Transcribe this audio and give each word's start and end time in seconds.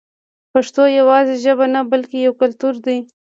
پښتو 0.51 0.83
یوازې 0.99 1.35
ژبه 1.43 1.65
نه 1.73 1.81
بلکې 1.91 2.17
یو 2.25 2.33
کلتور 2.41 2.75
دی. 2.85 2.97